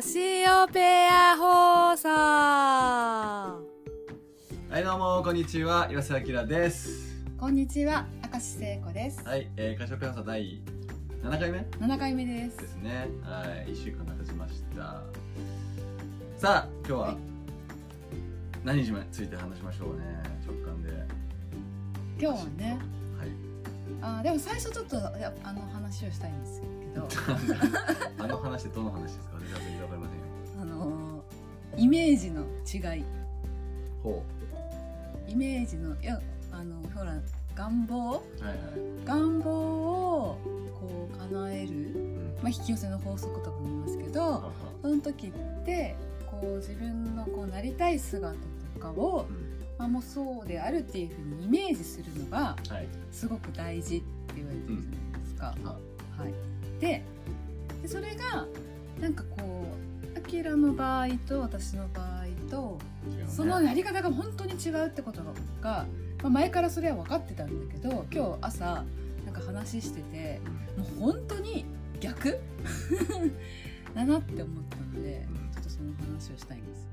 [0.00, 2.08] カシオペア放送。
[2.08, 3.60] は
[4.72, 5.88] いどうもこんにちは。
[5.92, 7.22] 岩瀬明です。
[7.38, 9.22] こんにちは明石聖子です。
[9.22, 10.62] はい、えー、カシオペア放送第
[11.22, 12.56] 7回目？7回目です。
[12.56, 13.08] ですね。
[13.22, 15.02] はい1週間が経ちました。
[16.38, 17.16] さあ今日ははい。
[18.64, 20.02] 何日について話しましょうね。
[20.46, 20.88] 直感で。
[22.18, 22.78] 今日はね。
[23.18, 23.28] はい。
[24.00, 27.08] あーでも最初ちょっとやあの話をしたいんですけど。
[28.18, 29.36] あの話どの話ですか？
[29.36, 30.24] 私は全然わかりませんよ。
[30.62, 31.20] あのー
[31.76, 33.04] イメージの違い。
[34.02, 34.22] ほ
[35.28, 37.14] イメージのいやあのほら
[37.54, 37.96] 願望？
[38.40, 38.58] うはいはい。
[39.04, 40.38] 願望を
[40.80, 42.34] こう叶える、うん。
[42.42, 45.30] まあ、引き寄せの法則とかも言いますけはどはその時っ
[45.64, 45.94] て
[46.30, 48.34] こう自分のこうなりたい姿
[48.74, 49.50] とかを、うん。
[49.78, 52.88] まあ、もうそうであるっていうふうにイメージするのがはい。
[53.12, 55.54] すごく大事って言われてるじゃないですか。
[55.64, 55.78] あ
[56.20, 56.34] はい、
[56.80, 57.02] で
[57.82, 58.46] でそれが
[59.00, 59.66] なんかこ
[60.14, 63.24] うアキラの場合と私の場合とね。
[63.26, 65.22] そのやり方が本当に違うってこと
[65.60, 65.86] が、
[66.22, 68.84] まあ、前からそれは分かってたんだけど今日朝
[69.24, 70.40] なんか話してて
[70.76, 71.64] もう本当に
[72.00, 72.38] 逆？
[73.94, 75.50] だなって思ったのでうん。
[75.52, 76.88] ちょっとその話をしたいんです。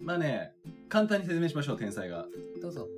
[0.00, 0.52] まあね
[0.88, 2.26] 簡単に説明しましょう天才が。
[2.60, 2.88] どうぞ。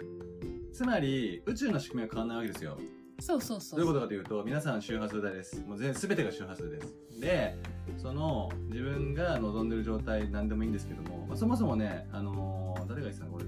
[0.73, 2.77] つまり宇宙の仕組みは変わらないわけですよ
[3.21, 3.81] そうそうそう。
[3.81, 5.63] どういうことかというと皆さん周波数帯です。
[5.67, 7.21] もう全全てが周波数です。
[7.21, 7.57] で
[7.97, 13.45] その自分が望んでる状態何でもいいんですけども、まあ、そもそもねあのー誰が言ってたのこれ？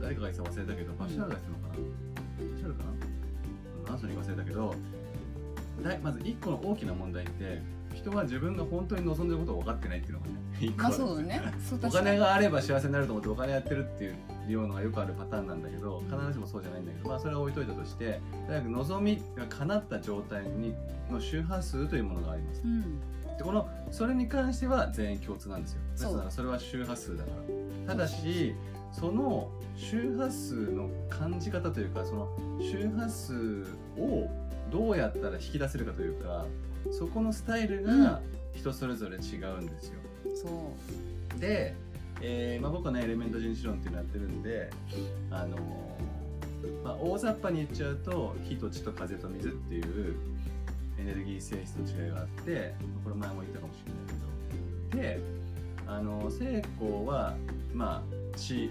[0.00, 1.74] 誰かが言ってたか忘れたけどバシャールが言ってたのかな？
[1.74, 2.90] バシャールかな？
[2.90, 4.74] うん何それ忘れたけど
[5.82, 7.62] だいまず一個の大きな問題って
[7.94, 11.42] 人は自分が本当に望んでることを分かってないっていうのがね一個まあそうだね。
[11.64, 12.06] そうお確かに。
[12.06, 14.16] 金があれば幸せになると思ってお金やってるっていう
[14.52, 20.74] ようのがよくあるパターンなんだけど必ずしもそうじゃないんだけど、まあ、それは置いといたとしてとにかく望みが叶った状態に
[21.10, 22.62] の周波数というものがあります。
[22.64, 23.00] うん。
[23.36, 25.80] でこのそれに関しては全員共通なんですよ。
[25.96, 26.12] そう。
[26.12, 27.30] なぜならそれは周波数だか
[27.86, 27.94] ら。
[27.94, 28.54] ただし
[28.92, 32.28] その周波数の感じ方というかその
[32.60, 33.66] 周波数
[33.98, 34.30] を
[34.70, 36.46] どうやったら引き出せるかというか
[36.90, 38.20] そこのスタイルが
[38.54, 39.98] 人それぞれ違うんですよ、
[40.34, 40.72] そ
[41.36, 41.40] う。
[41.40, 41.74] で、
[42.20, 44.70] えーまあ、僕はねエレメント人種論っていうのやってるんで、
[45.30, 50.16] あのーまあ、大雑把に言っちゃうと火と地と風と水っていう
[50.98, 55.02] エネルギー性質の違いがあってこれ前も言ったかもしれないけど。
[55.02, 55.20] で
[55.86, 57.36] あの聖光は
[57.74, 58.02] ま
[58.34, 58.70] あ地、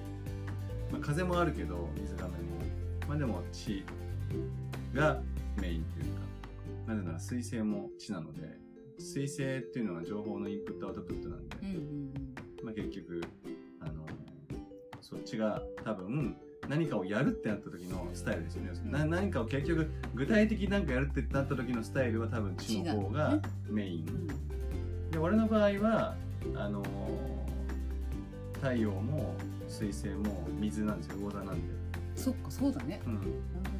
[0.91, 2.37] まあ、風もあるけど水がめも。
[3.07, 3.83] まあでも地
[4.93, 5.21] が
[5.61, 6.21] メインっていうか。
[6.87, 8.63] なぜなら水星も地なので。
[8.99, 12.32] 水星っていうのは情報のインプットアウトプットなんで、うんうん。
[12.63, 13.21] まあ、結局
[13.81, 14.05] あの
[15.01, 16.35] そっちが多分
[16.69, 18.91] 何かをやるってなった時のスタイルですよね、うん。
[18.91, 25.11] な何かを結局具体的に何かやるってなった時のスタイルは多分地の方がメイン、うん。
[25.11, 26.15] で俺の場合は
[26.55, 26.81] あの
[28.53, 29.35] 太陽も
[29.67, 31.17] 水星も水なんですよ。
[31.17, 31.61] 魚座なんで、
[32.15, 33.01] そっかそうだね。
[33.05, 33.15] うん、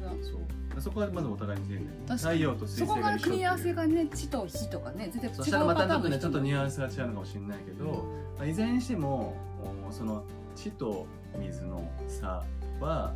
[0.02, 0.22] なるほど。
[0.22, 0.40] そう
[0.80, 3.30] そこはまずお互いに全然太陽と水そこが星が一緒っていう。
[3.30, 7.84] 組み合わせがね地と火とかね全然違うそしたらまたちょっとねちょっとニュアンススが違うのかもしれないけど、
[8.38, 9.36] まあ、いずれにしても
[9.88, 10.24] おその
[10.54, 11.06] 地と
[11.38, 12.44] 水の差
[12.80, 13.14] は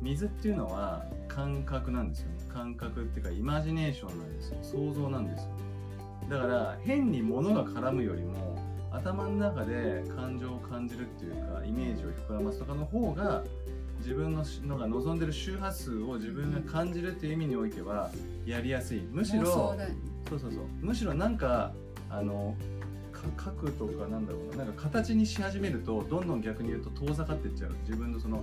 [0.00, 2.34] 水っていうのは感覚なんですよね。
[2.52, 4.58] 感覚っていうかイマジネーションなんですよ。
[4.62, 5.50] 想像なんですよ。
[6.28, 8.56] だから変に物が絡むよりも
[8.92, 13.44] 頭の中で感情を感じるっていうかイメージを膨らますとかの方が
[14.00, 18.10] 自分ののが望んでる周波数を自分が感じるっていう意味においては
[18.44, 19.00] やりやすい。
[19.12, 19.46] むしろ
[20.28, 20.62] そうそうそう。
[20.80, 21.72] むしろなんか
[22.08, 22.56] あの
[23.12, 24.64] か書くとかなんだろうな。
[24.64, 27.74] なんか形にし始めるとどんどん逆に言うと遠ざかっていっちゃう。
[27.86, 28.42] 自分のその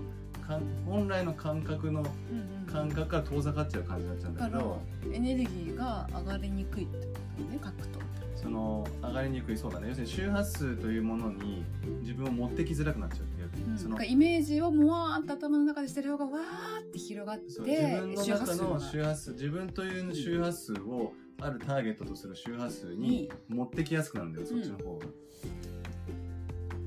[0.85, 4.63] 本来の感覚のうんうん感覚から遠ざかっちゃう感じになっちゃうんだだから
[5.01, 7.03] けどエネルギーが上がりにくいってこ
[7.37, 7.99] とね書くと。
[8.35, 9.87] その上がりにくいそうだね。
[9.89, 11.63] 要するに周波数というものに
[12.01, 13.36] 自分を持ってきづらくなっちゃう
[13.77, 13.91] その。
[13.91, 18.79] なんかイメージをもわーっと頭の中でしてる方がわーって広がって自分の中のが。
[18.79, 25.05] 周波数自分という周波数をあるターゲットとする周波数に持ってきやすくなるんだよ、そっちの方が、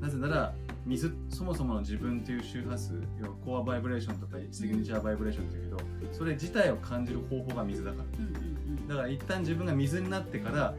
[0.00, 0.54] なぜなら
[0.87, 5.78] 水そもそもの自分という周波数要はコアバイブレーションとかシグニチャーバイブレーションっていうけど
[6.12, 8.04] それ自体を感じる方法が水だから。
[8.88, 10.75] だから一旦自分が水になってから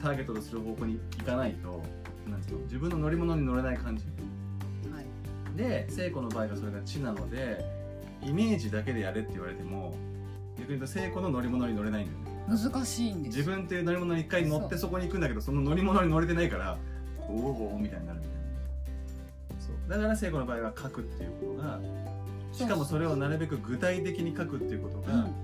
[0.00, 1.82] ターゲットとする方向に行かないと
[2.28, 4.04] なんつうの自分の乗り物に乗れない感じ。
[4.04, 4.19] はい
[5.60, 7.64] で聖子の場合がそれが地なので
[8.22, 9.94] イメージだけでやれって言われても
[10.58, 12.30] 逆に言うと聖子の乗り物に乗れないんだよね。
[12.48, 13.36] 難しいんです。
[13.38, 16.78] 自分っていう乗り物に一回乗ってそそこに行くんだけどその乗り物に乗れてないから
[17.28, 19.90] おおおみたいになるみたいなそう。
[19.90, 21.78] だから聖子の場合は書くっていうことが
[22.52, 25.34] しかもそれをなるべく具体的に書くっていうことがうん。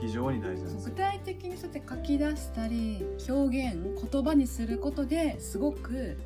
[0.00, 3.76] 非常に大事なんですよ、具体的にそうやって書き出したり表現
[4.10, 6.18] 言葉にすることですごく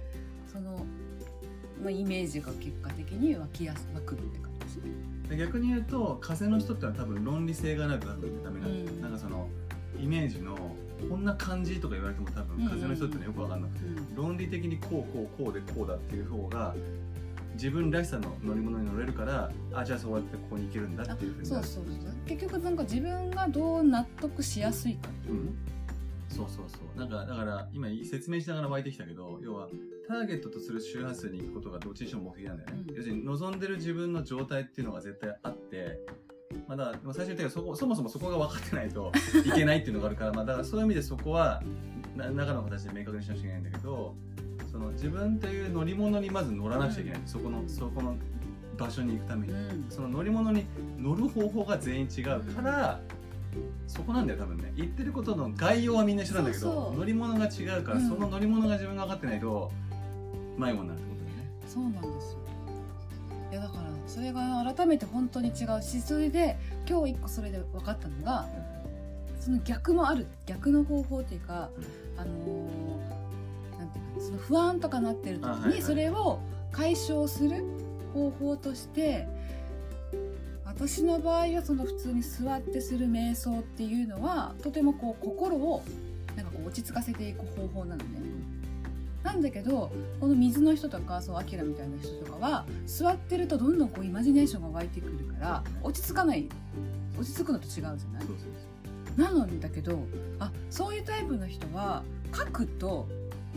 [1.86, 4.82] まあ、イメージが結果的に湧きやす湧くって感じですね。
[5.30, 9.00] で逆に言うと風の人ってのは多分論理性がないと多分ダメなんで、うん。
[9.02, 9.48] なんかその
[10.02, 10.56] イメージの
[11.08, 12.68] こんな感じとか言われても多うんうん。
[12.68, 14.16] 分風の人ってのはよく分かんなくて、うん。
[14.16, 16.74] 論理的にこうこうこうでこうだっていう方が
[17.54, 21.64] 自分らしさの乗り物に乗れるからあじゃあそうやってここに行けるんだっていうふうになる。
[21.64, 22.12] そうそうそう。
[22.26, 25.50] 結局なんか自分がどう納得しやすいかっていうね、
[26.28, 26.98] そうそうそう。
[26.98, 29.68] なんかだから今説明しながら湧いてきたけど要は
[30.08, 32.94] ターゲットとする周波数に行くことがどっちにしても目的なんだよね、うん。
[32.94, 36.00] 要するに望んでる自分の状態っていうのが絶対あって
[36.68, 39.12] まあだ最初に言ったけどそこそもそもそこが分かってないと
[39.44, 41.62] いけないっていうのがあるからまあだからそういう意味でそこは
[42.16, 44.14] な中の形で明確にしなくちゃいけないんだけど
[44.76, 48.14] その自分という乗り物にまず乗らなくちゃいけない、そこのそこの
[48.76, 49.86] 場所に行くために、うん。
[49.88, 50.66] その乗り物に
[50.98, 52.24] 乗る方法が全員違う
[52.54, 53.00] から、
[53.86, 54.72] そこなんだよ多分ね。
[54.76, 58.08] 言ってることの概要はみんな一緒なんだけど乗り物が違うから、うん。
[58.08, 59.70] その乗り物が自分が分かってないと
[60.58, 61.50] 迷子になるってことだよね。
[61.66, 62.38] そうなんですよ。
[63.52, 65.82] いやだからそれが改めて本当に違う。
[65.82, 66.58] しそれで
[66.88, 68.46] 今日一個それで分かったのが
[69.40, 70.26] その逆もある。
[70.46, 71.70] 逆の方法っていうか、
[72.16, 76.40] あのーなんていうかその不安とかなってる時にそれを
[76.72, 77.62] 解消する
[78.14, 79.28] 方法として
[80.76, 85.82] 私の場合はその普通に座ってする瞑想っていうのはとてもこう心を
[86.36, 88.20] なんかこう落ち着かせていく方法なのね。
[89.22, 89.90] なんだけど
[90.20, 96.48] この水の人とかそうアキラみたいな人とかは座ってるとどんどんこうイマジネーションが湧いてくるから落ち着かない
[97.18, 97.96] 落ち着くのと違うじゃない
[99.16, 99.98] なのんだけど
[100.38, 103.08] あそういうタイプの人は書くと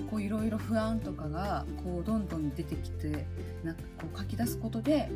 [0.10, 3.26] こういろいろ不安とかがこうどんどん出てきて
[3.64, 5.10] なんかこう書き出すことで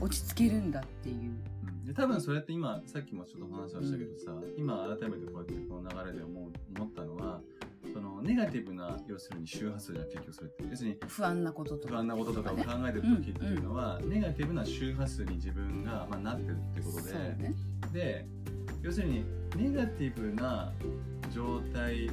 [0.00, 1.16] 落ち着けるんだっていう。
[1.16, 1.84] うん。
[1.84, 7.40] で多分それって今さっきもちょっと話をしたけどさ、今改めてこうやってこの流れで思う思ったのは
[7.92, 10.64] そのネガティブな要するに周波数じゃん結局それって。
[10.70, 11.94] 要するに不安なこととか。
[11.94, 17.54] 不安なこととかを考えてる時っていうのは、ネガティブな周波数に自分が、まあ、なってるってことで、ね。
[17.92, 18.26] で
[18.82, 19.24] 要するに
[19.56, 20.72] ネガティブな
[21.32, 22.10] 状態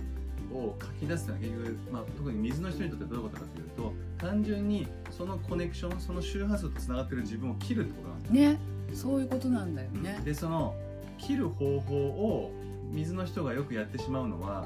[0.51, 8.33] を書き出すのは結局、まあ、特に水の人にとってどういうことかというと単純にそのコネクションその周波数とつながってる自分を切るってことなんですよ。
[8.51, 8.59] ね。
[8.93, 10.21] そういうことなんだよね。
[10.23, 10.75] でその
[11.17, 12.51] 切る方法を
[12.91, 14.65] 水の人がよくやってしまうのは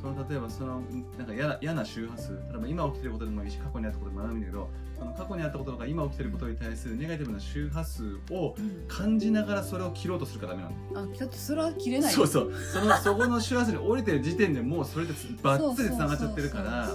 [0.00, 0.82] その例えばその
[1.18, 4.68] なんか嫌な嫌な周波数例えば今起きてることでもいいし過去にあったことでもないんだけど
[4.98, 8.84] その過去にあったこととか今起きてることに対するネガティブな周波数をうん。
[8.88, 11.12] 感じながらそれを切ろうとするからダメなの。
[11.12, 12.12] あだってそれは切れない。
[12.12, 12.52] そうそう。
[12.54, 15.12] その そこの周波数に降りてる時点でもうそれで
[15.42, 16.90] バッツリつながっちゃってるから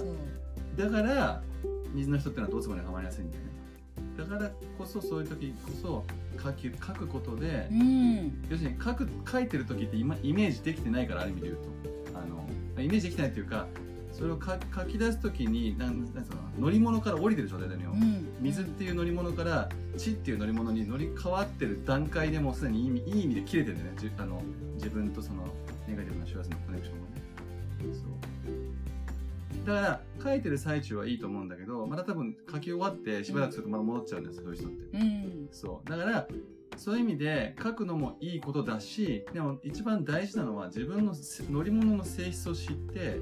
[0.76, 1.42] だから
[1.94, 3.50] 水の人ってのはドツボにはまりやすいんだよね。
[4.16, 6.04] だからこそそういう時こそ
[6.42, 8.46] 書き書くことで、そううん。
[8.48, 11.68] 要するに書く書いてる時って今イメージできてないからある意味で言うと。
[12.18, 12.48] あの
[12.82, 13.66] イメージできてないっていうか
[14.12, 18.28] それを書書き出す時になんなんつうの乗り物から降りてる状態だよ、うん。
[18.40, 23.92] 水っていう乗り物から地っていう乗り物に乗り換わってる段階でもうすでにいい意味いい意味で切れてるね。
[23.98, 24.42] じあの
[24.74, 25.44] 自分とその
[25.86, 27.22] ネガティブな周波数のコネクションがね。
[27.94, 28.67] そう
[29.68, 34.98] だから書いてる最中はいいと思うんだけどまた多分書き終わってしばらくするとまた戻っちゃうんですよ、そういう人って。
[34.98, 35.48] うん。
[35.50, 35.90] そう。
[35.90, 36.28] だから
[36.76, 43.18] そういう意味で書くのもいいことだしでも一番大事なのは自分のせ乗り物の性質を知って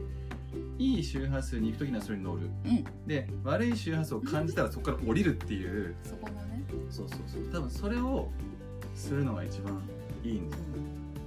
[0.78, 2.84] いい周波数に行く時にはそれに乗る、うん。
[3.06, 5.96] で悪い周波数を感じたらそこから降りるっていう。
[6.04, 6.62] そこのね。
[6.90, 7.42] そうそうそう。
[7.52, 8.28] 多分それを
[8.94, 9.82] するのが一番
[10.22, 10.62] いいんだよ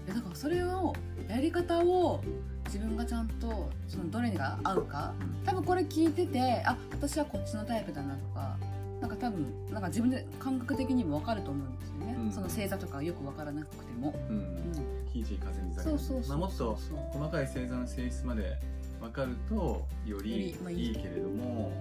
[0.10, 0.94] でだからそれを
[1.30, 2.22] やり方を
[2.66, 5.14] 自分がちゃんとそのどれが合うか
[5.46, 8.58] 多分これ聞いててあ私はこっちのタイプだなとか
[9.02, 12.32] なんか多分なんか自分で感覚的にも分かると思うんですよね、うん。
[12.32, 14.36] その星座とかよく分からなくても、うん。
[14.36, 16.30] うん、火地風水そうそうそう。
[16.30, 16.78] まあ、もっと
[17.14, 18.58] 細かい星座の性質まで
[19.00, 20.96] 分かるとよよりいい。
[20.96, 21.72] けれども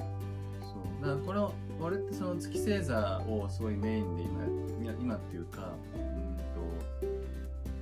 [0.60, 1.08] そう。
[1.08, 6.27] だからこれを俺ってその月星座をすごいメインで今今今っていうかうん。
[6.27, 6.27] と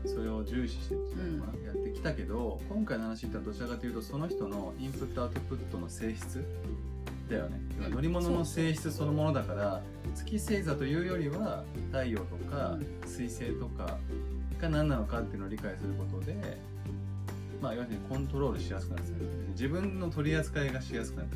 [0.06, 6.44] それを重視してっていうのかなやってきたけど今回の話ってどちらかというとその人のインプットアウトプットの性質
[7.30, 7.60] だよね。
[7.90, 9.82] 乗り物の性質そのものだから
[10.14, 13.08] 月星座というよりは太陽とかうん。
[13.08, 13.98] 水星とか
[14.60, 16.34] が何なのかっていうのを理解することで
[17.60, 19.02] まあ要するにコントロールしやすくなる
[19.50, 21.28] 自分の取り扱いがしやすくなる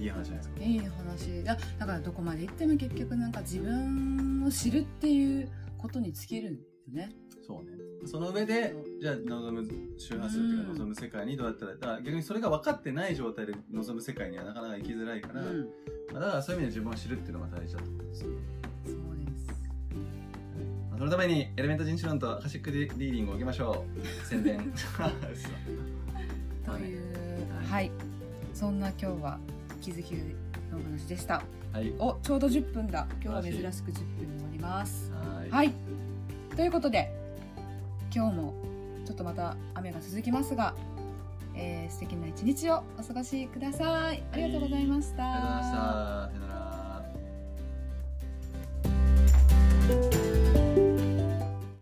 [0.00, 0.64] いい話じゃないですか。
[0.64, 1.44] いい話。
[1.44, 5.48] だだからどこまで行っても結局なんか自分を知るっていう
[5.80, 6.62] ことに尽きるんだ
[7.02, 7.16] よね。
[7.46, 7.70] そうね。
[8.06, 9.68] その上でじゃあ望む
[9.98, 15.68] 周波数っていうかうん望む世界にどうやったらだから逆にそれが分かってない状態で望む世界にはなかなか行きづらいから、うん。
[16.12, 17.90] まあだからそういう意味で自分を知るっていうのが大事だと。
[17.90, 18.24] 思うんです。
[18.24, 18.30] よ
[18.84, 19.52] そうです。
[20.90, 24.26] まあそのためにエレメント人種論とアカシックリーディングを受けましょう。
[24.26, 24.58] 宣伝。
[26.64, 27.00] という
[27.70, 27.90] はいはい、
[28.52, 29.38] そんな今日は
[29.80, 30.14] 気づき
[30.72, 31.92] のお話でしたはい。
[31.98, 33.06] おちょうど10分だ。
[33.22, 35.12] 今日は珍しく10分に終わります。
[35.12, 35.50] はい。
[35.50, 35.74] はい。
[36.56, 37.12] ということで
[38.14, 38.54] 今日も
[39.06, 40.74] ちょっとまた雨が続きますが、
[41.54, 44.22] えー素敵な一日をお過ごしください。
[44.32, 46.49] ありがとうございました、ありがとうござい